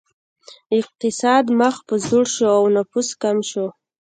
[0.79, 3.65] اقتصاد مخ په ځوړ شو او نفوس کم شو.